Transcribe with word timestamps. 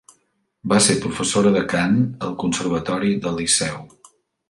Va 0.73 0.79
ser 0.85 0.95
professora 1.03 1.53
de 1.57 1.63
cant 1.75 1.95
al 2.29 2.35
Conservatori 2.47 3.15
del 3.27 3.43
Liceu. 3.45 3.83